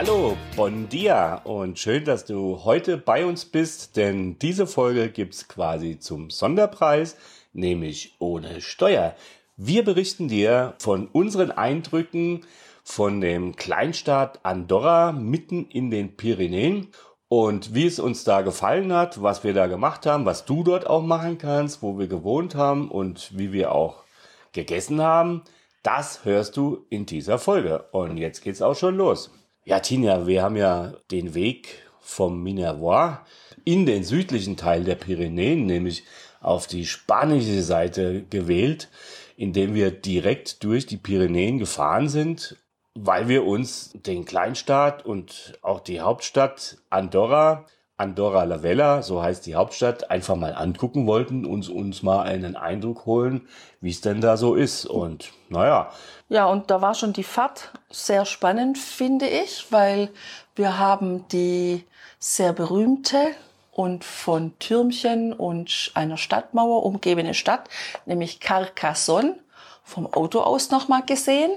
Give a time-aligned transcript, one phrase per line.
[0.00, 5.48] Hallo, bon dia und schön, dass du heute bei uns bist, denn diese Folge gibt's
[5.48, 7.16] quasi zum Sonderpreis,
[7.52, 9.16] nämlich ohne Steuer.
[9.56, 12.46] Wir berichten dir von unseren Eindrücken
[12.84, 16.92] von dem Kleinstaat Andorra mitten in den Pyrenäen
[17.26, 20.86] und wie es uns da gefallen hat, was wir da gemacht haben, was du dort
[20.86, 24.04] auch machen kannst, wo wir gewohnt haben und wie wir auch
[24.52, 25.42] gegessen haben.
[25.82, 27.86] Das hörst du in dieser Folge.
[27.90, 29.32] Und jetzt geht's auch schon los.
[29.68, 33.18] Ja, Tina, wir haben ja den Weg vom Minervois
[33.66, 36.04] in den südlichen Teil der Pyrenäen, nämlich
[36.40, 38.88] auf die spanische Seite gewählt,
[39.36, 42.56] indem wir direkt durch die Pyrenäen gefahren sind,
[42.94, 47.66] weil wir uns den Kleinstaat und auch die Hauptstadt Andorra
[47.98, 52.54] Andorra la Vella, so heißt die Hauptstadt, einfach mal angucken wollten und uns mal einen
[52.54, 53.48] Eindruck holen,
[53.80, 54.86] wie es denn da so ist.
[54.86, 55.90] Und naja.
[56.28, 60.10] Ja, und da war schon die Fahrt sehr spannend, finde ich, weil
[60.56, 61.84] wir haben die
[62.18, 63.28] sehr berühmte
[63.72, 67.68] und von Türmchen und einer Stadtmauer umgebene Stadt,
[68.04, 69.38] nämlich Carcassonne,
[69.84, 71.52] vom Auto aus nochmal gesehen.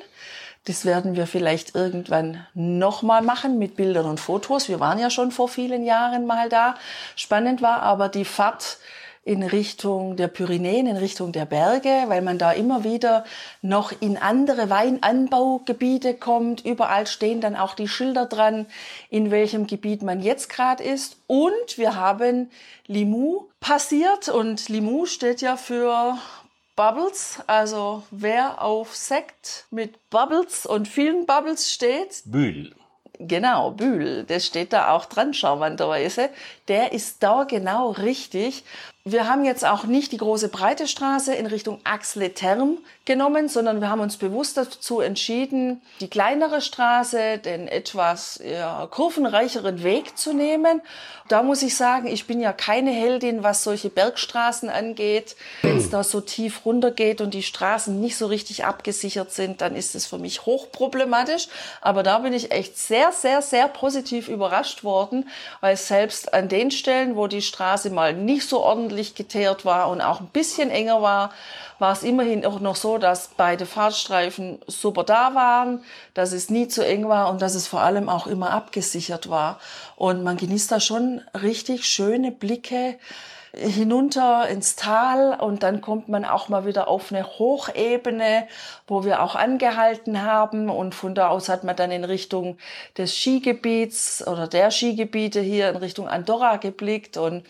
[0.66, 4.69] Das werden wir vielleicht irgendwann nochmal machen mit Bildern und Fotos.
[4.69, 6.75] Wir waren ja schon vor vielen Jahren mal da.
[7.16, 8.77] Spannend war aber die Fahrt
[9.23, 13.23] in Richtung der Pyrenäen, in Richtung der Berge, weil man da immer wieder
[13.61, 16.66] noch in andere Weinanbaugebiete kommt.
[16.66, 18.66] Überall stehen dann auch die Schilder dran,
[19.09, 21.17] in welchem Gebiet man jetzt gerade ist.
[21.27, 22.49] Und wir haben
[22.88, 26.17] Limoux passiert und Limoux steht ja für
[26.75, 27.39] Bubbles.
[27.45, 32.23] Also wer auf Sekt mit Bubbles und vielen Bubbles steht.
[32.26, 32.73] Bühl.
[33.20, 36.30] Genau, Bühl, das steht da auch dran, charmanterweise.
[36.67, 38.64] Der ist da genau richtig.
[39.04, 43.82] Wir haben jetzt auch nicht die große breite Straße in Richtung Axle Term genommen, sondern
[43.82, 50.34] wir haben uns bewusst dazu entschieden, die kleinere Straße, den etwas ja, kurvenreicheren Weg zu
[50.34, 50.84] nehmen.
[51.30, 55.36] Da muss ich sagen, ich bin ja keine Heldin, was solche Bergstraßen angeht.
[55.64, 59.76] Wenn es da so tief runtergeht und die Straßen nicht so richtig abgesichert sind, dann
[59.76, 61.48] ist es für mich hochproblematisch.
[61.80, 65.28] Aber da bin ich echt sehr, sehr, sehr positiv überrascht worden,
[65.60, 69.90] weil selbst an den Stellen, wo die Straße mal nicht so ordentlich ordentlich geteert war
[69.90, 71.32] und auch ein bisschen enger war,
[71.80, 76.68] war es immerhin auch noch so, dass beide Fahrtstreifen super da waren, dass es nie
[76.68, 79.60] zu eng war und dass es vor allem auch immer abgesichert war.
[79.96, 82.98] Und man genießt da schon richtig schöne Blicke
[83.54, 88.48] hinunter ins Tal und dann kommt man auch mal wieder auf eine Hochebene,
[88.88, 92.58] wo wir auch angehalten haben und von da aus hat man dann in Richtung
[92.98, 97.44] des Skigebiets oder der Skigebiete hier in Richtung Andorra geblickt und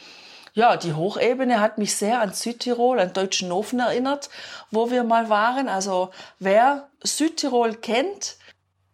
[0.54, 4.30] ja, die Hochebene hat mich sehr an Südtirol, an Deutschenhofen erinnert,
[4.70, 5.70] wo wir mal waren.
[5.70, 8.38] Also wer Südtirol kennt,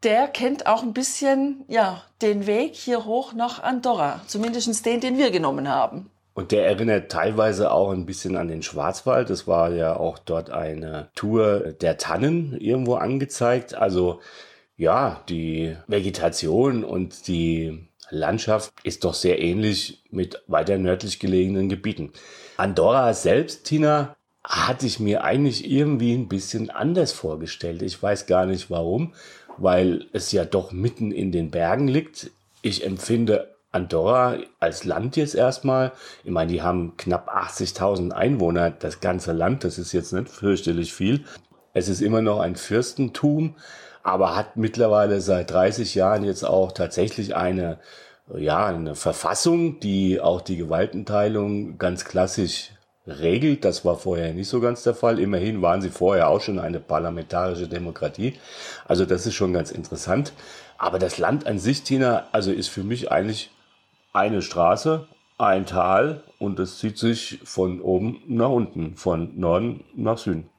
[0.04, 4.22] der kennt auch ein bisschen ja, den Weg hier hoch nach Andorra.
[4.28, 6.12] Zumindest den, den wir genommen haben.
[6.36, 9.32] Und der erinnert teilweise auch ein bisschen an den Schwarzwald.
[9.32, 13.74] Es war ja auch dort eine Tour der Tannen irgendwo angezeigt.
[13.74, 14.20] Also
[14.76, 22.12] ja, die Vegetation und die Landschaft ist doch sehr ähnlich mit weiter nördlich gelegenen Gebieten.
[22.58, 27.82] Andorra selbst, Tina, hatte ich mir eigentlich irgendwie ein bisschen anders vorgestellt.
[27.82, 29.14] Ich weiß gar nicht warum,
[29.58, 32.32] weil es ja doch mitten in den Bergen liegt.
[32.62, 35.92] Ich empfinde Andorra als Land jetzt erstmal.
[36.24, 40.94] Ich meine, die haben knapp 80.000 Einwohner, das ganze Land, das ist jetzt nicht fürchterlich
[40.94, 41.26] viel.
[41.74, 43.56] Es ist immer noch ein Fürstentum,
[44.08, 47.78] aber hat mittlerweile seit 30 Jahren jetzt auch tatsächlich eine,
[48.34, 52.72] ja, eine Verfassung, die auch die Gewaltenteilung ganz klassisch
[53.06, 53.66] regelt.
[53.66, 55.20] Das war vorher nicht so ganz der Fall.
[55.20, 58.40] Immerhin waren sie vorher auch schon eine parlamentarische Demokratie.
[58.88, 60.32] Also das ist schon ganz interessant.
[60.78, 63.52] Aber das Land an sich, Tina, also ist für mich eigentlich
[64.14, 65.06] eine Straße,
[65.38, 70.50] ein Tal und es zieht sich von oben nach unten, von Norden nach Süden.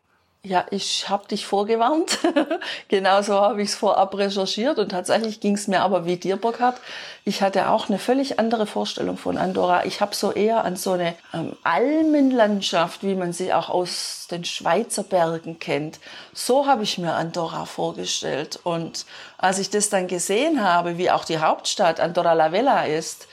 [0.45, 2.21] Ja, ich habe dich vorgewarnt.
[2.89, 6.81] Genauso habe ich es vorab recherchiert und tatsächlich ging es mir aber wie dir, Burkhard.
[7.25, 9.85] Ich hatte auch eine völlig andere Vorstellung von Andorra.
[9.85, 14.45] Ich habe so eher an so eine ähm, Almenlandschaft, wie man sie auch aus den
[14.45, 15.99] Schweizer Bergen kennt.
[16.33, 18.61] So habe ich mir Andorra vorgestellt.
[18.63, 19.07] Und
[19.39, 23.27] als ich das dann gesehen habe, wie auch die Hauptstadt Andorra la Vella ist,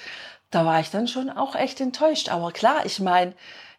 [0.50, 2.30] da war ich dann schon auch echt enttäuscht.
[2.30, 3.34] Aber klar, ich meine,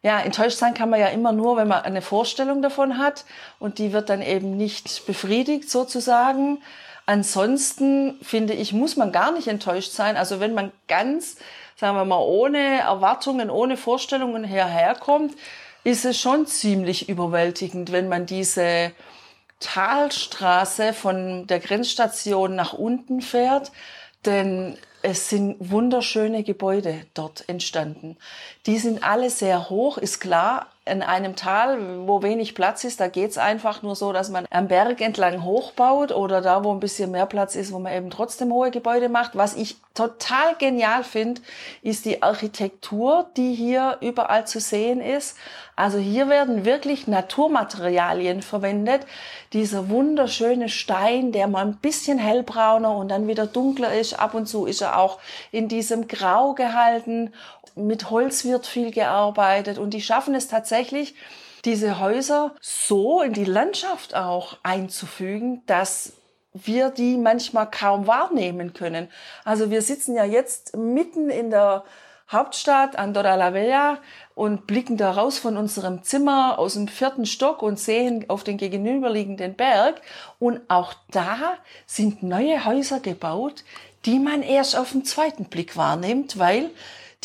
[0.06, 3.24] ja, enttäuscht sein kann man ja immer nur, wenn man eine Vorstellung davon hat
[3.58, 6.62] und die wird dann eben nicht befriedigt sozusagen.
[7.06, 10.16] Ansonsten finde ich, muss man gar nicht enttäuscht sein.
[10.16, 11.38] Also wenn man ganz,
[11.74, 15.34] sagen wir mal, ohne Erwartungen, ohne Vorstellungen herherkommt,
[15.82, 18.92] ist es schon ziemlich überwältigend, wenn man diese
[19.58, 23.72] Talstraße von der Grenzstation nach unten fährt.
[24.24, 28.16] Denn es sind wunderschöne Gebäude dort entstanden.
[28.66, 30.66] Die sind alle sehr hoch, ist klar.
[30.88, 34.68] In einem Tal, wo wenig Platz ist, da geht's einfach nur so, dass man am
[34.68, 38.52] Berg entlang hochbaut oder da, wo ein bisschen mehr Platz ist, wo man eben trotzdem
[38.52, 39.36] hohe Gebäude macht.
[39.36, 41.40] Was ich total genial finde,
[41.82, 45.36] ist die Architektur, die hier überall zu sehen ist.
[45.74, 49.06] Also hier werden wirklich Naturmaterialien verwendet.
[49.52, 54.18] Dieser wunderschöne Stein, der mal ein bisschen hellbrauner und dann wieder dunkler ist.
[54.18, 55.18] Ab und zu ist er auch
[55.52, 57.34] in diesem Grau gehalten.
[57.76, 61.14] Mit Holz wird viel gearbeitet und die schaffen es tatsächlich,
[61.64, 66.14] diese Häuser so in die Landschaft auch einzufügen, dass
[66.54, 69.08] wir die manchmal kaum wahrnehmen können.
[69.44, 71.84] Also wir sitzen ja jetzt mitten in der
[72.30, 73.98] Hauptstadt Andorra la Vella
[74.34, 78.56] und blicken da raus von unserem Zimmer aus dem vierten Stock und sehen auf den
[78.56, 80.00] gegenüberliegenden Berg.
[80.40, 81.54] Und auch da
[81.86, 83.64] sind neue Häuser gebaut,
[84.06, 86.70] die man erst auf den zweiten Blick wahrnimmt, weil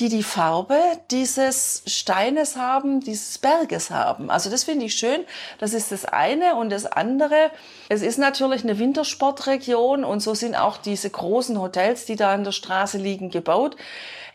[0.01, 0.79] die die Farbe
[1.11, 4.31] dieses Steines haben, dieses Berges haben.
[4.31, 5.23] Also das finde ich schön.
[5.59, 6.55] Das ist das eine.
[6.55, 7.51] Und das andere,
[7.87, 12.43] es ist natürlich eine Wintersportregion und so sind auch diese großen Hotels, die da an
[12.43, 13.75] der Straße liegen, gebaut.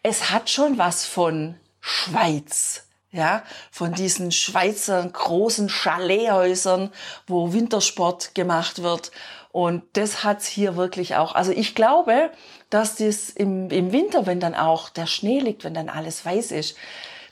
[0.04, 6.92] Es hat schon was von Schweiz ja, von diesen Schweizer großen Chalet-Häusern,
[7.26, 9.10] wo Wintersport gemacht wird.
[9.52, 11.34] Und das hat's hier wirklich auch.
[11.34, 12.30] Also ich glaube,
[12.70, 16.52] dass das im, im Winter, wenn dann auch der Schnee liegt, wenn dann alles weiß
[16.52, 16.76] ist,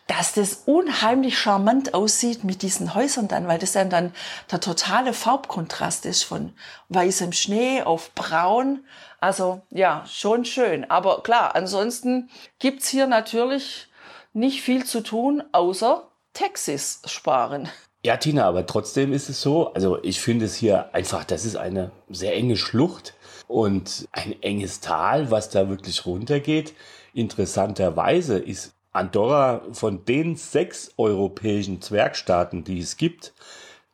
[0.07, 4.13] dass das unheimlich charmant aussieht mit diesen Häusern dann, weil das dann, dann
[4.51, 6.53] der totale Farbkontrast ist von
[6.91, 8.85] weißem Schnee auf braun.
[9.21, 10.91] Also ja, schon schön.
[10.91, 12.29] Aber klar, ansonsten
[12.59, 13.89] gibt's hier natürlich
[14.35, 17.71] nicht viel zu tun, außer Taxis sparen.
[18.05, 21.57] Ja, Tina, aber trotzdem ist es so, also ich finde es hier einfach, das ist
[21.57, 23.15] eine sehr enge Schlucht
[23.49, 26.75] und ein enges Tal, was da wirklich runtergeht.
[27.12, 33.35] Interessanterweise ist Andorra von den sechs europäischen Zwergstaaten, die es gibt,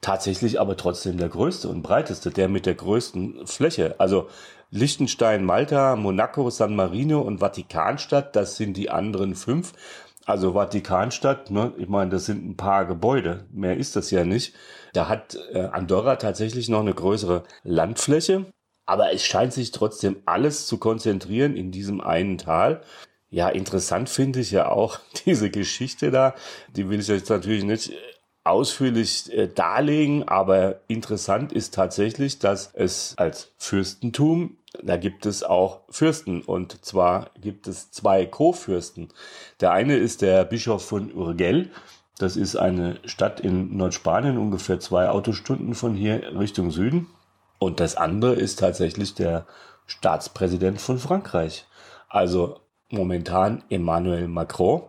[0.01, 3.95] tatsächlich aber trotzdem der größte und breiteste, der mit der größten Fläche.
[3.99, 4.29] Also
[4.71, 9.73] Liechtenstein, Malta, Monaco, San Marino und Vatikanstadt, das sind die anderen fünf.
[10.27, 14.55] Also Vatikanstadt, ne, ich meine, das sind ein paar Gebäude, mehr ist das ja nicht.
[14.93, 18.47] Da hat äh, Andorra tatsächlich noch eine größere Landfläche,
[18.91, 22.83] aber es scheint sich trotzdem alles zu konzentrieren in diesem einen Tal.
[23.31, 26.35] Ja, interessant finde ich ja auch diese Geschichte da.
[26.75, 27.93] Die will ich jetzt natürlich nicht
[28.43, 35.81] ausführlich äh, darlegen, aber interessant ist tatsächlich, dass es als Fürstentum da gibt es auch
[35.89, 39.09] Fürsten und zwar gibt es zwei Co-Fürsten.
[39.61, 41.71] Der eine ist der Bischof von Urgell.
[42.19, 47.09] Das ist eine Stadt in Nordspanien, ungefähr zwei Autostunden von hier Richtung Süden.
[47.61, 49.47] Und das andere ist tatsächlich der
[49.87, 51.67] Staatspräsident von Frankreich.
[52.09, 54.83] Also momentan Emmanuel Macron.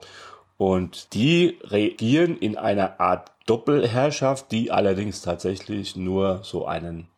[0.58, 7.10] Und die regieren in einer Art Doppelherrschaft, die allerdings tatsächlich nur so einen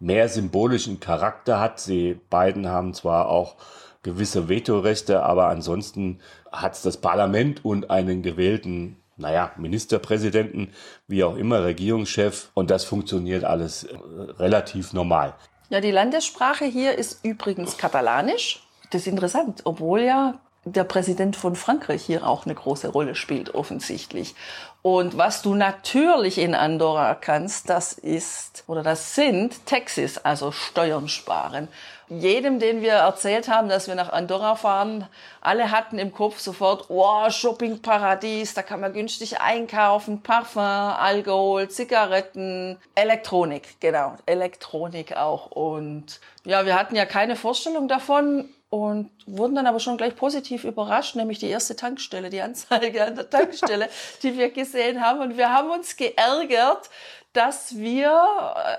[0.00, 1.78] mehr symbolischen Charakter hat.
[1.78, 3.56] Sie beiden haben zwar auch
[4.02, 10.72] gewisse Vetorechte, aber ansonsten hat es das Parlament und einen gewählten, naja, Ministerpräsidenten,
[11.06, 13.96] wie auch immer, Regierungschef und das funktioniert alles äh,
[14.38, 15.34] relativ normal.
[15.68, 18.62] Ja, die Landessprache hier ist übrigens Katalanisch.
[18.90, 23.54] Das ist interessant, obwohl ja der Präsident von Frankreich hier auch eine große Rolle spielt,
[23.54, 24.34] offensichtlich.
[24.82, 31.08] Und was du natürlich in Andorra kannst, das ist oder das sind Taxis, also Steuern
[31.08, 31.68] sparen.
[32.08, 35.08] Jedem, den wir erzählt haben, dass wir nach Andorra fahren,
[35.40, 42.76] alle hatten im Kopf sofort, wow, Shoppingparadies, da kann man günstig einkaufen, Parfum, Alkohol, Zigaretten,
[42.94, 45.46] Elektronik, genau, Elektronik auch.
[45.52, 50.64] Und ja, wir hatten ja keine Vorstellung davon, und wurden dann aber schon gleich positiv
[50.64, 53.90] überrascht, nämlich die erste Tankstelle, die Anzeige an der Tankstelle,
[54.22, 55.20] die wir gesehen haben.
[55.20, 56.88] Und wir haben uns geärgert,
[57.34, 58.18] dass wir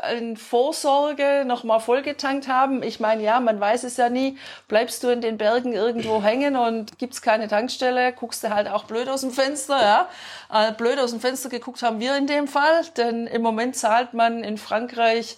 [0.02, 2.82] äh, in Vorsorge nochmal vollgetankt haben.
[2.82, 4.36] Ich meine, ja, man weiß es ja nie.
[4.68, 8.86] Bleibst du in den Bergen irgendwo hängen und gibt's keine Tankstelle, guckst du halt auch
[8.86, 10.10] blöd aus dem Fenster, ja.
[10.52, 14.16] Äh, blöd aus dem Fenster geguckt haben wir in dem Fall, denn im Moment zahlt
[14.16, 15.38] man in Frankreich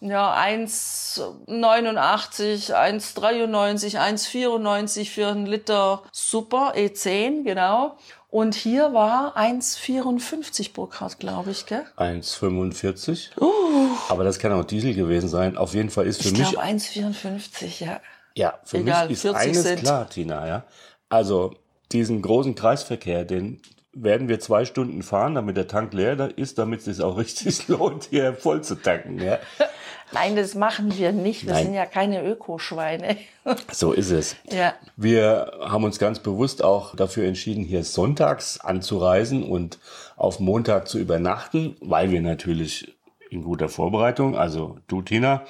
[0.00, 7.96] ja, 1,89, 1,93, 1,94 für einen Liter Super E10, genau.
[8.30, 11.84] Und hier war 1,54 Burkhardt, glaube ich, gell?
[11.96, 13.30] 1,45.
[14.08, 15.56] Aber das kann auch Diesel gewesen sein.
[15.56, 16.50] Auf jeden Fall ist für Ich mich.
[16.50, 18.00] glaube 1,54, ja.
[18.36, 19.80] Ja, für Egal, mich ist 40 eines Cent.
[19.80, 20.64] klar, Tina, ja.
[21.08, 21.54] Also,
[21.92, 23.62] diesen großen Kreisverkehr, den
[23.94, 27.68] werden wir zwei Stunden fahren, damit der Tank leer ist, damit es sich auch richtig
[27.68, 29.38] lohnt, hier voll zu tanken, ja.
[30.12, 31.44] Nein, das machen wir nicht.
[31.46, 31.64] Wir Nein.
[31.64, 33.16] sind ja keine Ökoschweine.
[33.70, 34.36] So ist es.
[34.50, 34.72] ja.
[34.96, 39.78] Wir haben uns ganz bewusst auch dafür entschieden, hier sonntags anzureisen und
[40.16, 42.94] auf Montag zu übernachten, weil wir natürlich
[43.28, 45.44] in guter Vorbereitung, also du Tina,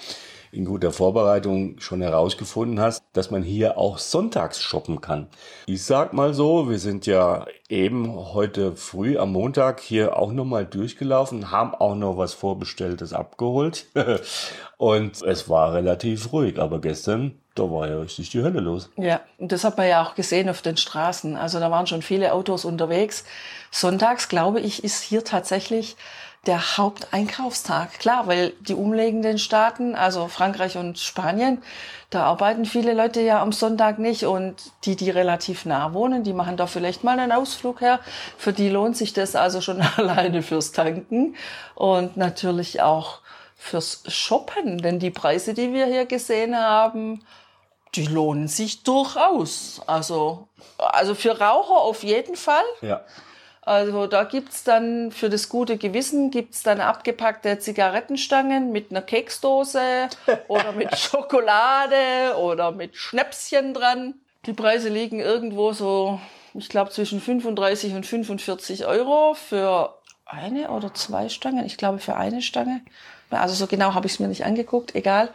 [0.54, 5.28] in guter Vorbereitung schon herausgefunden hast, dass man hier auch sonntags shoppen kann.
[5.66, 10.64] Ich sag mal so, wir sind ja eben heute früh am Montag hier auch nochmal
[10.66, 13.86] durchgelaufen, haben auch noch was Vorbestelltes abgeholt
[14.76, 18.90] und es war relativ ruhig, aber gestern, da war ja richtig die Hölle los.
[18.96, 21.36] Ja, und das hat man ja auch gesehen auf den Straßen.
[21.36, 23.24] Also da waren schon viele Autos unterwegs.
[23.70, 25.96] Sonntags, glaube ich, ist hier tatsächlich
[26.46, 27.98] der Haupteinkaufstag.
[27.98, 31.62] Klar, weil die umliegenden Staaten, also Frankreich und Spanien,
[32.10, 36.32] da arbeiten viele Leute ja am Sonntag nicht und die, die relativ nah wohnen, die
[36.32, 38.00] machen da vielleicht mal einen Ausflug her.
[38.38, 41.36] Für die lohnt sich das also schon alleine fürs Tanken
[41.74, 43.20] und natürlich auch
[43.56, 47.24] fürs Shoppen, denn die Preise, die wir hier gesehen haben,
[47.94, 49.80] die lohnen sich durchaus.
[49.86, 50.48] Also,
[50.78, 52.64] also für Raucher auf jeden Fall.
[52.82, 53.00] Ja.
[53.66, 60.08] Also da gibt's dann für das gute Gewissen gibt's dann abgepackte Zigarettenstangen mit einer Keksdose
[60.48, 64.14] oder mit Schokolade oder mit Schnäpschen dran.
[64.44, 66.20] Die Preise liegen irgendwo so,
[66.52, 69.94] ich glaube, zwischen 35 und 45 Euro für
[70.26, 71.64] eine oder zwei Stangen.
[71.64, 72.82] Ich glaube für eine Stange.
[73.30, 75.30] Also so genau habe ich es mir nicht angeguckt, egal.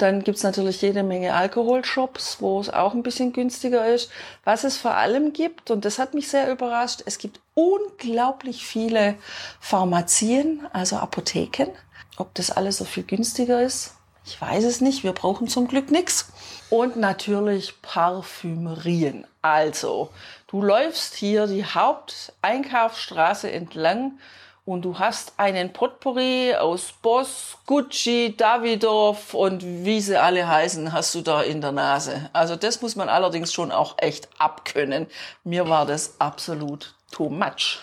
[0.00, 4.10] Dann gibt's natürlich jede Menge Alkoholshops, wo es auch ein bisschen günstiger ist.
[4.44, 9.16] Was es vor allem gibt, und das hat mich sehr überrascht, es gibt unglaublich viele
[9.60, 11.68] Pharmazien, also Apotheken.
[12.16, 13.92] Ob das alles so viel günstiger ist,
[14.24, 15.04] ich weiß es nicht.
[15.04, 16.32] Wir brauchen zum Glück nichts.
[16.70, 19.26] Und natürlich Parfümerien.
[19.42, 20.10] Also,
[20.46, 24.18] du läufst hier die Haupteinkaufsstraße entlang
[24.70, 31.12] und du hast einen Potpourri aus Boss, Gucci, Davidoff und wie sie alle heißen, hast
[31.16, 32.30] du da in der Nase.
[32.32, 35.08] Also das muss man allerdings schon auch echt abkönnen.
[35.42, 37.80] Mir war das absolut too much.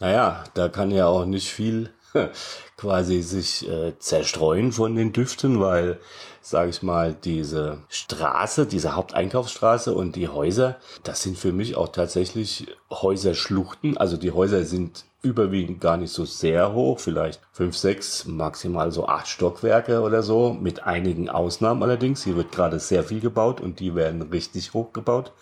[0.00, 1.94] Naja, da kann ja auch nicht viel
[2.76, 5.98] quasi sich äh, zerstreuen von den Düften, weil,
[6.48, 11.88] sage ich mal, diese Straße, diese Haupteinkaufsstraße und die Häuser, das sind für mich auch
[11.88, 13.96] tatsächlich Häuserschluchten.
[13.96, 19.06] Also die Häuser sind überwiegend gar nicht so sehr hoch, vielleicht fünf, sechs, maximal so
[19.06, 22.24] acht Stockwerke oder so, mit einigen Ausnahmen allerdings.
[22.24, 25.32] Hier wird gerade sehr viel gebaut und die werden richtig hoch gebaut.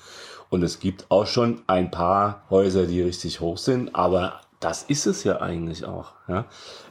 [0.49, 5.07] Und es gibt auch schon ein paar Häuser, die richtig hoch sind, aber das ist
[5.07, 6.13] es ja eigentlich auch.
[6.29, 6.47] Ja?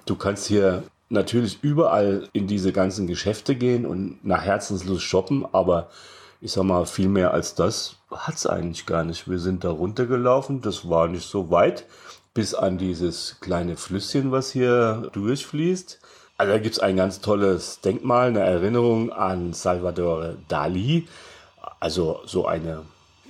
[0.05, 5.89] Du kannst hier natürlich überall in diese ganzen Geschäfte gehen und nach Herzenslust shoppen, aber
[6.41, 9.29] ich sag mal, viel mehr als das hat's eigentlich gar nicht.
[9.29, 11.85] Wir sind da runtergelaufen, das war nicht so weit,
[12.33, 15.99] bis an dieses kleine Flüsschen, was hier durchfließt.
[16.37, 21.07] Also da gibt's ein ganz tolles Denkmal, eine Erinnerung an Salvador Dali.
[21.79, 22.81] Also so eine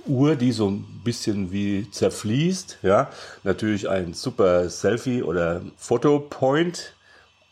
[0.08, 2.80] Uhr, die so ein bisschen wie zerfließt.
[2.82, 3.10] Ja,
[3.44, 6.95] natürlich ein super Selfie oder Fotopoint.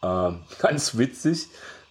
[0.03, 1.48] Ähm, ganz witzig.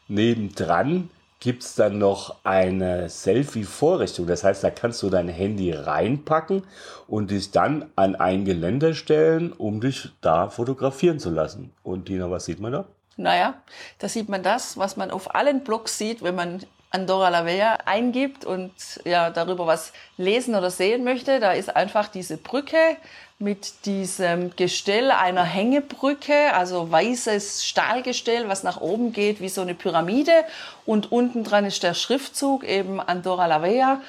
[0.09, 4.29] Nebendran gibt's dann noch eine Selfie-Vorrichtung.
[4.29, 6.63] Das heißt, da kannst du dein Handy reinpacken
[7.09, 11.73] und dich dann an ein Geländer stellen, um dich da fotografieren zu lassen.
[11.83, 12.85] Und Tina, was sieht man da?
[13.17, 13.55] Naja,
[13.99, 17.79] da sieht man das, was man auf allen Blogs sieht, wenn man Andorra la Vella
[17.87, 18.73] eingibt und
[19.05, 21.41] ja darüber was lesen oder sehen möchte.
[21.41, 22.97] Da ist einfach diese Brücke
[23.39, 29.75] mit diesem Gestell einer Hängebrücke, also weißes Stahlgestell, was nach oben geht wie so eine
[29.75, 30.45] Pyramide.
[30.87, 34.01] Und unten dran ist der Schriftzug eben Andorra la Vella.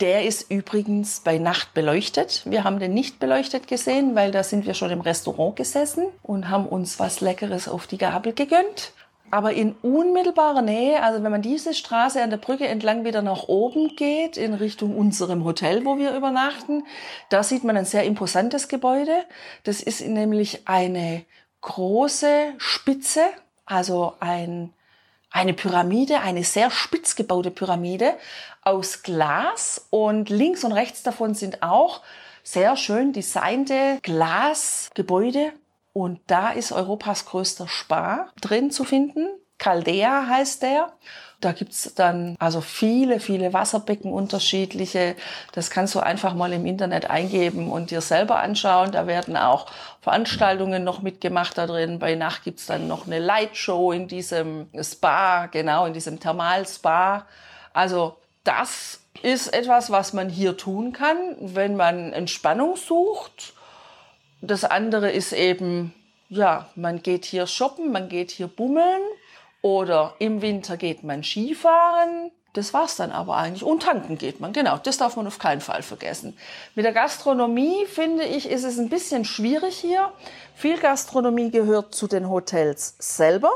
[0.00, 2.42] Der ist übrigens bei Nacht beleuchtet.
[2.44, 6.48] Wir haben den nicht beleuchtet gesehen, weil da sind wir schon im Restaurant gesessen und
[6.48, 8.92] haben uns was Leckeres auf die Gabel gegönnt.
[9.32, 13.44] Aber in unmittelbarer Nähe, also wenn man diese Straße an der Brücke entlang wieder nach
[13.48, 16.84] oben geht, in Richtung unserem Hotel, wo wir übernachten,
[17.30, 19.24] da sieht man ein sehr imposantes Gebäude.
[19.64, 21.24] Das ist nämlich eine
[21.62, 23.22] große Spitze,
[23.64, 24.74] also ein,
[25.30, 28.12] eine Pyramide, eine sehr spitz gebaute Pyramide
[28.60, 32.02] aus Glas und links und rechts davon sind auch
[32.42, 35.54] sehr schön designte Glasgebäude
[35.92, 39.28] und da ist Europas größter Spa drin zu finden.
[39.58, 40.92] Caldea heißt der.
[41.40, 45.16] Da gibt's dann also viele, viele Wasserbecken unterschiedliche.
[45.52, 48.92] Das kannst du einfach mal im Internet eingeben und dir selber anschauen.
[48.92, 49.66] Da werden auch
[50.00, 51.98] Veranstaltungen noch mitgemacht da drin.
[51.98, 57.26] Bei Nacht gibt's dann noch eine Lightshow in diesem Spa, genau, in diesem Thermalspa.
[57.72, 63.54] Also das ist etwas, was man hier tun kann, wenn man Entspannung sucht.
[64.42, 65.94] Das andere ist eben,
[66.28, 69.02] ja, man geht hier shoppen, man geht hier bummeln
[69.62, 72.32] oder im Winter geht man Skifahren.
[72.52, 73.62] Das war's dann aber eigentlich.
[73.62, 74.76] Und tanken geht man, genau.
[74.78, 76.36] Das darf man auf keinen Fall vergessen.
[76.74, 80.12] Mit der Gastronomie, finde ich, ist es ein bisschen schwierig hier.
[80.56, 83.52] Viel Gastronomie gehört zu den Hotels selber.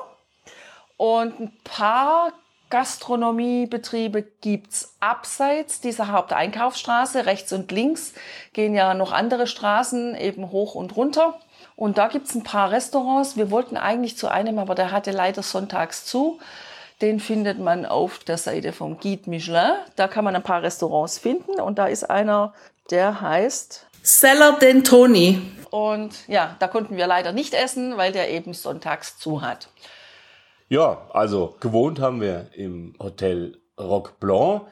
[0.97, 2.33] Und ein paar
[2.71, 7.27] Gastronomiebetriebe gibt's abseits dieser Haupteinkaufsstraße.
[7.27, 8.15] Rechts und links
[8.53, 11.39] gehen ja noch andere Straßen eben hoch und runter.
[11.77, 13.37] Und da gibt's ein paar Restaurants.
[13.37, 16.41] Wir wollten eigentlich zu einem, aber der hatte leider sonntags zu.
[17.03, 19.73] Den findet man auf der Seite vom Guide Michelin.
[19.97, 21.61] Da kann man ein paar Restaurants finden.
[21.61, 22.55] Und da ist einer,
[22.91, 25.43] der heißt Cellar Dentoni.
[25.71, 29.69] Und ja, da konnten wir leider nicht essen, weil der eben sonntags zu hat.
[30.69, 34.63] Ja, also gewohnt haben wir im Hotel Rock Blanc.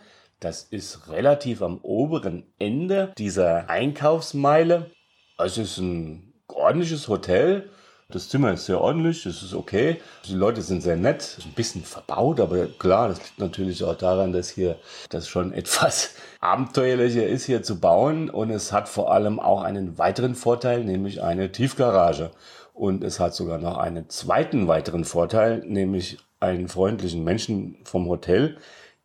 [0.41, 4.91] Das ist relativ am oberen Ende dieser Einkaufsmeile.
[5.39, 7.71] Es ist ein ordentliches Hotel.
[8.11, 10.01] Das Zimmer ist sehr ordentlich, das ist okay.
[10.27, 14.33] Die Leute sind sehr nett, ein bisschen verbaut, aber klar, das liegt natürlich auch daran,
[14.33, 14.77] dass hier
[15.09, 18.29] das schon etwas abenteuerlicher ist, hier zu bauen.
[18.29, 22.31] Und es hat vor allem auch einen weiteren Vorteil, nämlich eine Tiefgarage.
[22.75, 28.59] Und es hat sogar noch einen zweiten weiteren Vorteil, nämlich einen freundlichen Menschen vom Hotel,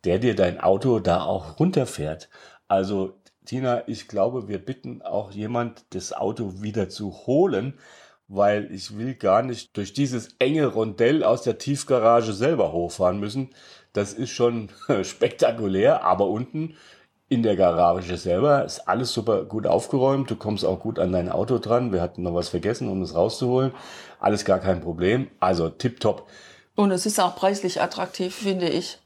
[0.04, 2.28] der dir dein Auto da auch runterfährt.
[2.68, 3.14] Also
[3.46, 7.74] Tina, ich glaube, wir bitten auch jemand, das Auto wieder zu holen,
[8.30, 13.50] weil ich will gar nicht durch dieses enge Rondell aus der Tiefgarage selber hochfahren müssen.
[13.92, 14.68] Das ist schon
[15.02, 16.76] spektakulär, aber unten
[17.28, 20.30] in der Garage selber ist alles super gut aufgeräumt.
[20.30, 21.92] Du kommst auch gut an dein Auto dran.
[21.92, 23.72] Wir hatten noch was vergessen, um es rauszuholen.
[24.20, 25.28] Alles gar kein Problem.
[25.40, 26.28] Also tipptopp.
[26.76, 28.98] Und es ist auch preislich attraktiv, finde ich.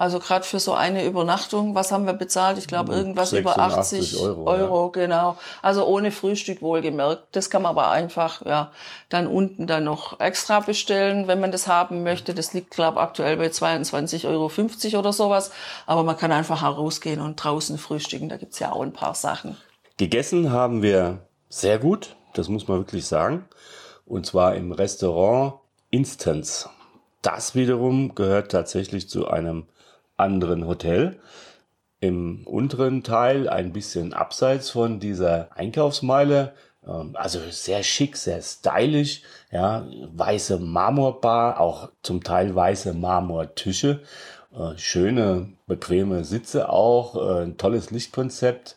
[0.00, 2.56] Also gerade für so eine Übernachtung, was haben wir bezahlt?
[2.56, 5.02] Ich glaube irgendwas über 80 Euro, Euro ja.
[5.02, 5.36] genau.
[5.60, 7.24] Also ohne Frühstück wohlgemerkt.
[7.32, 8.72] Das kann man aber einfach ja
[9.10, 12.32] dann unten dann noch extra bestellen, wenn man das haben möchte.
[12.32, 15.50] Das liegt glaube aktuell bei 22,50 Euro oder sowas.
[15.84, 18.30] Aber man kann einfach herausgehen und draußen frühstücken.
[18.30, 19.58] Da gibt's ja auch ein paar Sachen.
[19.98, 23.44] Gegessen haben wir sehr gut, das muss man wirklich sagen.
[24.06, 25.56] Und zwar im Restaurant
[25.90, 26.70] Instance.
[27.20, 29.66] Das wiederum gehört tatsächlich zu einem
[30.20, 31.18] anderen Hotel.
[32.00, 36.54] Im unteren Teil, ein bisschen abseits von dieser Einkaufsmeile,
[36.86, 44.00] ähm, also sehr schick, sehr stylisch, ja, weiße Marmorbar, auch zum Teil weiße Marmortische,
[44.54, 48.76] äh, schöne, bequeme Sitze auch, äh, ein tolles Lichtkonzept,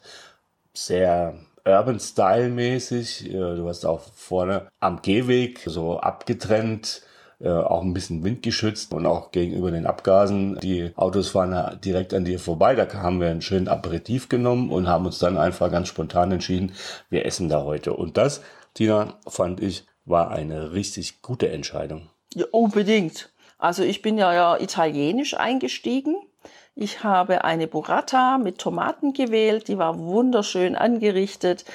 [0.74, 3.30] sehr Urban Style mäßig.
[3.30, 7.04] Äh, du hast auch vorne am Gehweg so abgetrennt
[7.44, 10.58] äh, auch ein bisschen windgeschützt und auch gegenüber den Abgasen.
[10.62, 12.74] Die Autos fahren direkt an dir vorbei.
[12.74, 16.72] Da haben wir einen schönen Aperitif genommen und haben uns dann einfach ganz spontan entschieden,
[17.10, 17.94] wir essen da heute.
[17.94, 18.42] Und das,
[18.74, 22.08] Tina, fand ich, war eine richtig gute Entscheidung.
[22.34, 23.30] Ja, unbedingt.
[23.58, 26.16] Also ich bin ja, ja italienisch eingestiegen.
[26.76, 31.66] Ich habe eine Burrata mit Tomaten gewählt, die war wunderschön angerichtet.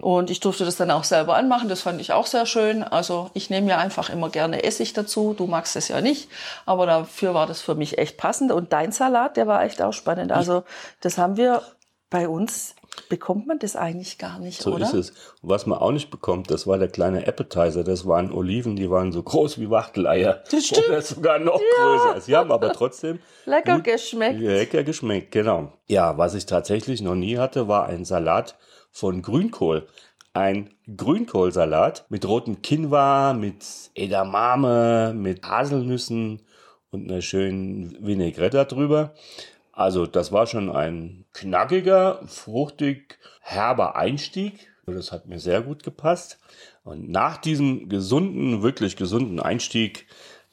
[0.00, 1.68] Und ich durfte das dann auch selber anmachen.
[1.68, 2.82] Das fand ich auch sehr schön.
[2.82, 5.34] Also ich nehme ja einfach immer gerne Essig dazu.
[5.36, 6.28] Du magst es ja nicht.
[6.66, 8.52] Aber dafür war das für mich echt passend.
[8.52, 10.32] Und dein Salat, der war echt auch spannend.
[10.32, 10.64] Also
[11.00, 11.62] das haben wir
[12.10, 12.74] bei uns
[13.08, 14.86] bekommt man das eigentlich gar nicht, so oder?
[14.86, 15.16] So ist es.
[15.42, 17.82] Und was man auch nicht bekommt, das war der kleine Appetizer.
[17.82, 20.42] Das waren Oliven, die waren so groß wie Wachteleier.
[20.50, 20.88] Das stimmt.
[20.88, 21.84] Oder sogar noch ja.
[21.84, 22.20] größer.
[22.20, 24.40] Sie haben aber trotzdem lecker geschmeckt.
[24.40, 25.72] Lecker geschmeckt, genau.
[25.86, 28.56] Ja, was ich tatsächlich noch nie hatte, war ein Salat
[28.94, 29.86] von Grünkohl.
[30.32, 36.42] Ein Grünkohlsalat mit rotem Quinoa, mit Edamame, mit Haselnüssen
[36.90, 39.14] und einer schönen Vinaigrette drüber.
[39.72, 44.68] Also das war schon ein knackiger, fruchtig, herber Einstieg.
[44.86, 46.38] Das hat mir sehr gut gepasst.
[46.84, 50.06] Und nach diesem gesunden, wirklich gesunden Einstieg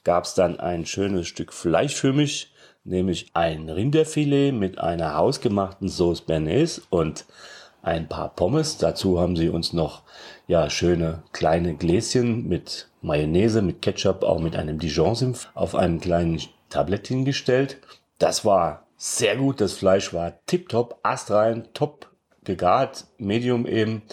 [0.04, 5.90] gab es dann ein schönes Stück Fleisch für mich, nämlich ein Rinderfilet mit einer hausgemachten
[5.90, 7.26] Sauce Bernays und
[7.82, 8.78] ein paar Pommes.
[8.78, 10.04] Dazu haben sie uns noch
[10.48, 16.42] ja schöne kleine Gläschen mit Mayonnaise, mit Ketchup, auch mit einem Dijon-Senf auf einem kleinen
[16.70, 17.78] Tablett hingestellt.
[18.20, 19.62] Das war sehr gut.
[19.62, 22.08] Das Fleisch war tipptopp, astrein, top
[22.44, 24.04] gegart, medium eben.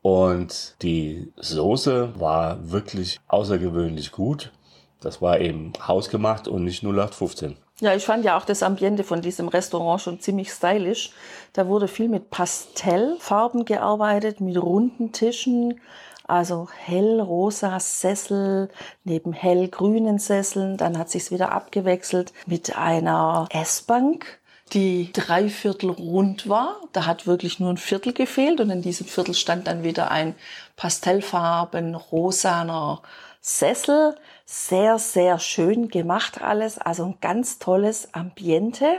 [0.00, 4.52] Und die Soße war wirklich außergewöhnlich gut.
[5.00, 7.56] das war eben hausgemacht und nicht 0815.
[7.82, 11.10] Ja, ich fand ja auch das Ambiente von diesem Restaurant schon ziemlich stylisch.
[11.52, 15.80] Da wurde viel mit Pastellfarben gearbeitet, mit runden Tischen,
[16.28, 18.70] also hellrosa Sessel
[19.02, 20.76] neben hellgrünen Sesseln.
[20.76, 24.38] Dann hat sich's wieder abgewechselt mit einer Essbank,
[24.72, 26.76] die drei Viertel rund war.
[26.92, 30.36] Da hat wirklich nur ein Viertel gefehlt und in diesem Viertel stand dann wieder ein
[30.76, 33.02] pastellfarben rosaner
[33.40, 34.14] Sessel.
[34.54, 36.76] Sehr, sehr schön gemacht alles.
[36.76, 38.98] Also ein ganz tolles Ambiente.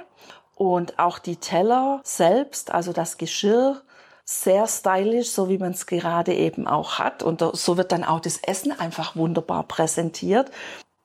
[0.55, 3.79] Und auch die Teller selbst, also das Geschirr,
[4.25, 7.21] sehr stylisch, so wie man es gerade eben auch hat.
[7.21, 10.49] Und so wird dann auch das Essen einfach wunderbar präsentiert.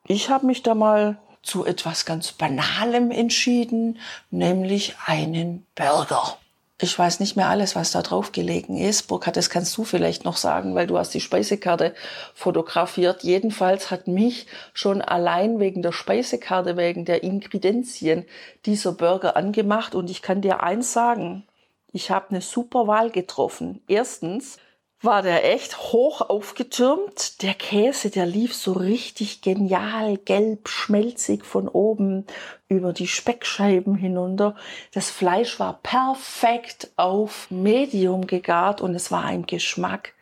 [0.07, 3.99] Ich habe mich da mal zu etwas ganz Banalem entschieden,
[4.31, 6.39] nämlich einen Burger.
[6.81, 9.09] Ich weiß nicht mehr alles, was da drauf gelegen ist.
[9.09, 11.93] Burkhard, das kannst du vielleicht noch sagen, weil du hast die Speisekarte
[12.35, 13.25] fotografiert.
[13.25, 18.27] Jedenfalls hat mich schon allein wegen der Speisekarte, wegen der Ingredienzien
[18.65, 19.97] dieser Burger angemacht.
[19.97, 21.45] Und ich kann dir eins sagen,
[21.91, 23.83] ich habe eine super Wahl getroffen.
[23.89, 24.59] Erstens,
[25.01, 27.43] war der echt hoch aufgetürmt.
[27.43, 32.27] Der Käse, der lief so richtig genial, gelb, schmelzig von oben
[32.69, 34.57] über die Speckscheiben hinunter.
[34.93, 40.15] Das Fleisch war perfekt auf Medium gegart und es war ein Geschmack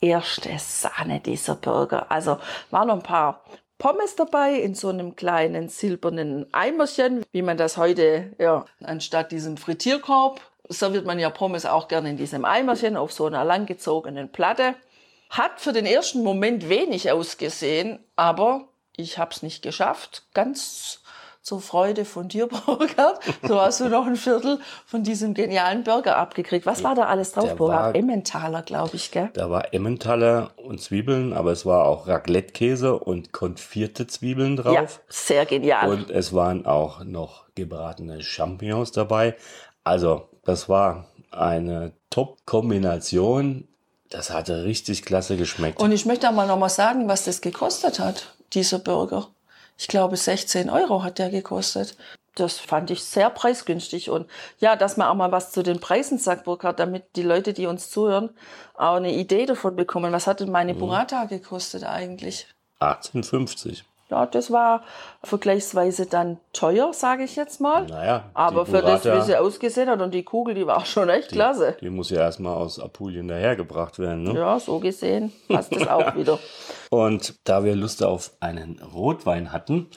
[0.00, 2.10] erste Sahne dieser Burger.
[2.10, 2.38] Also
[2.70, 3.42] waren noch ein paar
[3.78, 9.56] Pommes dabei in so einem kleinen silbernen Eimerchen, wie man das heute, ja, anstatt diesem
[9.58, 14.74] Frittierkorb serviert man ja Pommes auch gerne in diesem Eimerchen auf so einer langgezogenen Platte.
[15.30, 20.24] Hat für den ersten Moment wenig ausgesehen, aber ich habe es nicht geschafft.
[20.34, 21.00] Ganz
[21.46, 23.20] zur Freude von dir, Burkhard.
[23.42, 26.66] So hast du noch ein Viertel von diesem genialen Burger abgekriegt.
[26.66, 27.96] Was war da alles drauf, Der Burkhard?
[27.96, 29.30] Emmentaler, glaube ich, gell?
[29.34, 34.74] Da war Emmentaler und Zwiebeln, aber es war auch Raclette-Käse und konfierte Zwiebeln drauf.
[34.74, 35.88] Ja, sehr genial.
[35.88, 39.36] Und es waren auch noch gebratene Champignons dabei.
[39.84, 43.68] Also, das war eine Top-Kombination.
[44.08, 45.80] Das hatte richtig klasse geschmeckt.
[45.80, 49.28] Und ich möchte auch mal noch mal sagen, was das gekostet hat, dieser Burger.
[49.76, 51.96] Ich glaube, 16 Euro hat der gekostet.
[52.36, 54.08] Das fand ich sehr preisgünstig.
[54.08, 54.30] Und
[54.60, 57.66] ja, dass man auch mal was zu den Preisen sagt, Burkhard, damit die Leute, die
[57.66, 58.30] uns zuhören,
[58.74, 60.12] auch eine Idee davon bekommen.
[60.12, 60.78] Was hat denn meine mhm.
[60.78, 62.46] Burrata gekostet eigentlich?
[62.80, 64.84] 18,50 ja, das war
[65.24, 67.86] vergleichsweise dann teuer, sage ich jetzt mal.
[67.86, 68.30] Naja.
[68.34, 71.34] Aber für das, wie sie ausgesehen hat und die Kugel, die war schon echt die,
[71.34, 71.76] klasse.
[71.80, 74.34] Die muss ja erstmal aus Apulien dahergebracht werden, ne?
[74.38, 76.38] Ja, so gesehen passt das auch wieder.
[76.90, 79.88] Und da wir Lust auf einen Rotwein hatten,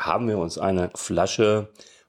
[0.00, 1.68] haben wir uns eine Flasche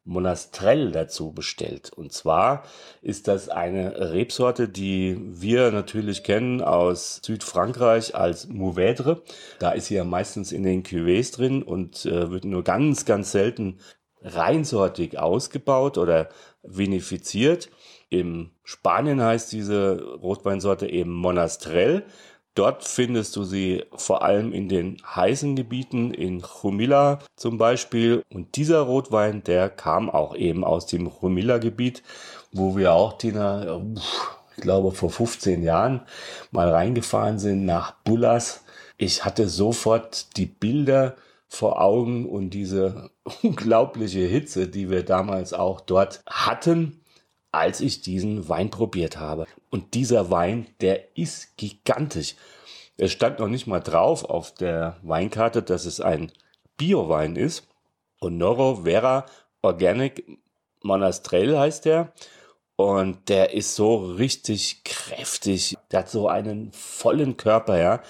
[0.10, 1.91] Monastrell dazu bestellt.
[1.93, 2.63] Und zwar
[3.02, 9.22] ist das eine Rebsorte, die wir natürlich kennen aus Südfrankreich als Mourvèdre.
[9.60, 13.32] Da ist sie ja meistens in den Cuvées drin und äh, wird nur ganz, ganz
[13.32, 13.78] selten
[14.22, 16.30] reinsortig ausgebaut oder
[16.63, 17.69] vinifiziert.
[18.10, 22.04] Im Spanien heißt diese Rotweinsorte eben Monastrell.
[22.60, 28.22] Dort findest du sie vor allem in den heißen Gebieten, in Jumilla zum Beispiel.
[28.30, 32.04] Und dieser Rotwein, der kam auch eben aus dem Jumilla-Gebiet,
[32.52, 36.02] wo wir auch, Tina, ich glaube vor 15 Jahren
[36.52, 38.65] mal reingefahren sind nach Bullas.
[38.98, 41.15] Ich hatte sofort die Bilder
[41.48, 43.10] vor Augen und diese
[43.41, 46.98] unglaubliche Hitze, die wir damals auch dort hatten
[47.51, 49.45] als ich diesen Wein probiert habe.
[49.69, 52.35] Und dieser Wein, der ist gigantisch.
[52.97, 56.31] Es stand noch nicht mal drauf auf der Weinkarte, dass es ein
[56.77, 57.67] Bio-Wein ist.
[58.19, 59.25] Und Noro Vera
[59.62, 60.25] Organic
[60.83, 62.13] Monastrell heißt der.
[62.75, 65.77] Und der ist so richtig kräftig.
[65.91, 68.01] Der hat so einen vollen Körper, ja.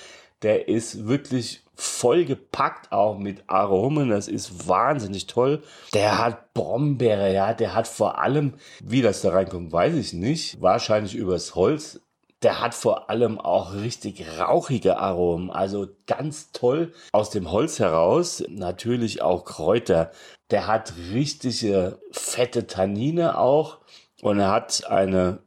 [0.41, 4.09] Der ist wirklich vollgepackt auch mit Aromen.
[4.09, 5.63] Das ist wahnsinnig toll.
[5.93, 7.53] Der hat Brombeere, ja.
[7.53, 10.61] Der hat vor allem, wie das da reinkommt, weiß ich nicht.
[10.61, 12.01] Wahrscheinlich übers Holz.
[12.41, 18.43] Der hat vor allem auch richtig rauchige Aromen, also ganz toll aus dem Holz heraus.
[18.47, 20.11] Natürlich auch Kräuter.
[20.49, 23.79] Der hat richtige fette Tannine auch
[24.21, 25.39] und er hat eine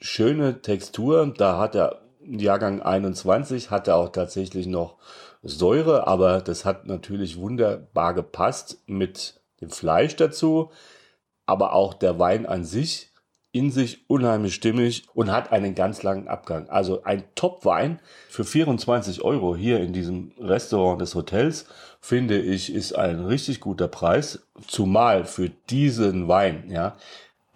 [0.00, 1.34] schöne Textur.
[1.36, 4.96] Da hat er Jahrgang 21 hat er auch tatsächlich noch
[5.42, 10.70] Säure, aber das hat natürlich wunderbar gepasst mit dem Fleisch dazu,
[11.46, 13.10] aber auch der Wein an sich
[13.56, 16.68] in sich unheimlich stimmig und hat einen ganz langen Abgang.
[16.68, 21.64] Also ein Top-Wein für 24 Euro hier in diesem Restaurant des Hotels,
[21.98, 24.46] finde ich, ist ein richtig guter Preis.
[24.66, 26.96] Zumal für diesen Wein, ja,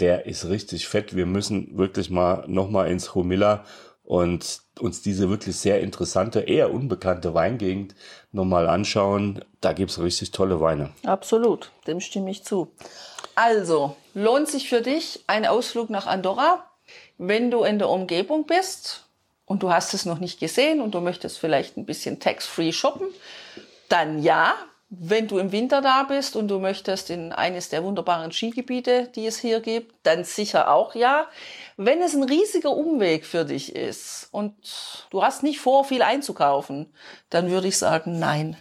[0.00, 1.14] der ist richtig fett.
[1.14, 3.64] Wir müssen wirklich mal nochmal ins Humilla
[4.10, 7.94] und uns diese wirklich sehr interessante, eher unbekannte Weingegend
[8.32, 9.44] nochmal anschauen.
[9.60, 10.90] Da gibt es richtig tolle Weine.
[11.04, 12.72] Absolut, dem stimme ich zu.
[13.36, 16.68] Also, lohnt sich für dich ein Ausflug nach Andorra,
[17.18, 19.04] wenn du in der Umgebung bist
[19.46, 23.06] und du hast es noch nicht gesehen und du möchtest vielleicht ein bisschen tax-free shoppen,
[23.88, 24.56] dann ja,
[24.90, 29.24] wenn du im Winter da bist und du möchtest in eines der wunderbaren Skigebiete, die
[29.24, 31.28] es hier gibt, dann sicher auch ja.
[31.76, 34.52] Wenn es ein riesiger Umweg für dich ist und
[35.10, 36.92] du hast nicht vor, viel einzukaufen,
[37.30, 38.56] dann würde ich sagen, nein.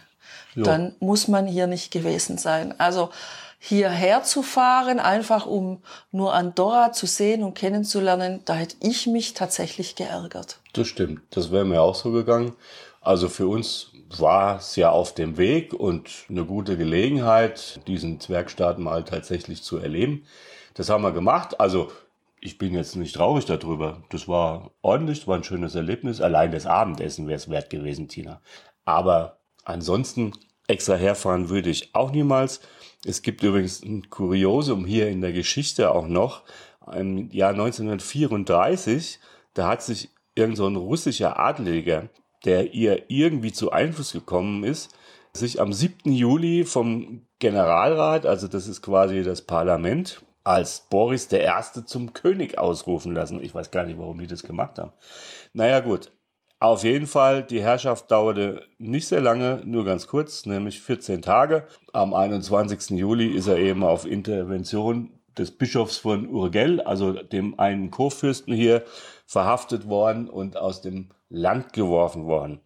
[0.54, 0.62] Jo.
[0.64, 2.78] Dann muss man hier nicht gewesen sein.
[2.78, 3.10] Also
[3.58, 9.34] hierher zu fahren, einfach um nur Andorra zu sehen und kennenzulernen, da hätte ich mich
[9.34, 10.58] tatsächlich geärgert.
[10.72, 11.22] Das stimmt.
[11.30, 12.54] Das wäre mir auch so gegangen.
[13.00, 18.78] Also für uns war es ja auf dem Weg und eine gute Gelegenheit, diesen Zwergstaat
[18.78, 20.24] mal tatsächlich zu erleben.
[20.74, 21.58] Das haben wir gemacht.
[21.60, 21.90] Also
[22.40, 24.02] ich bin jetzt nicht traurig darüber.
[24.10, 26.20] Das war ordentlich, war ein schönes Erlebnis.
[26.20, 28.42] Allein das Abendessen wäre es wert gewesen, Tina.
[28.84, 30.32] Aber ansonsten
[30.66, 32.60] extra herfahren würde ich auch niemals.
[33.04, 36.42] Es gibt übrigens ein Kuriosum hier in der Geschichte auch noch.
[36.92, 39.20] Im Jahr 1934,
[39.54, 42.08] da hat sich irgend so ein russischer Adliger
[42.44, 44.94] der ihr irgendwie zu Einfluss gekommen ist,
[45.32, 46.12] sich am 7.
[46.12, 52.58] Juli vom Generalrat, also das ist quasi das Parlament, als Boris der Erste zum König
[52.58, 53.42] ausrufen lassen.
[53.42, 54.92] Ich weiß gar nicht, warum die das gemacht haben.
[55.52, 56.10] Naja gut,
[56.58, 61.66] auf jeden Fall, die Herrschaft dauerte nicht sehr lange, nur ganz kurz, nämlich 14 Tage.
[61.92, 62.98] Am 21.
[62.98, 68.84] Juli ist er eben auf Intervention des Bischofs von Urgell, also dem einen Kurfürsten hier,
[69.26, 72.60] verhaftet worden und aus dem Land geworfen worden.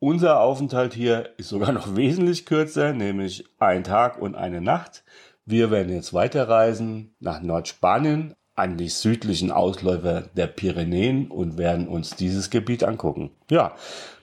[0.00, 5.04] Unser Aufenthalt hier ist sogar noch wesentlich kürzer, nämlich ein Tag und eine Nacht.
[5.46, 12.16] Wir werden jetzt weiterreisen nach Nordspanien an die südlichen Ausläufer der Pyrenäen und werden uns
[12.16, 13.30] dieses Gebiet angucken.
[13.50, 13.76] Ja,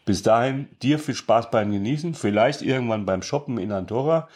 [0.03, 4.27] bis dahin dir viel Spaß beim Genießen, vielleicht irgendwann beim Shoppen in Andorra.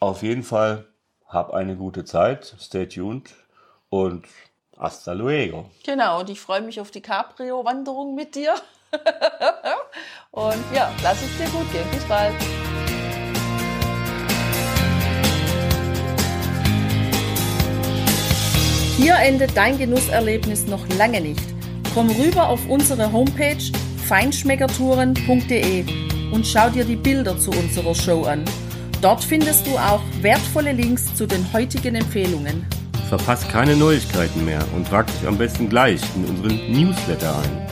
[0.00, 0.86] Auf jeden Fall
[1.26, 3.30] hab eine gute Zeit, stay tuned
[3.88, 4.26] und
[4.76, 5.70] hasta luego.
[5.84, 8.54] Genau, und ich freue mich auf die Cabrio-Wanderung mit dir.
[10.30, 11.84] Und ja, lass es dir gut gehen.
[11.92, 12.34] Bis bald.
[18.96, 21.42] Hier endet dein Genusserlebnis noch lange nicht.
[21.92, 23.62] Komm rüber auf unsere Homepage
[24.06, 25.84] feinschmeckertouren.de
[26.32, 28.44] und schau dir die Bilder zu unserer Show an.
[29.00, 32.64] Dort findest du auch wertvolle Links zu den heutigen Empfehlungen.
[33.08, 37.71] Verpasst keine Neuigkeiten mehr und trag dich am besten gleich in unseren Newsletter ein.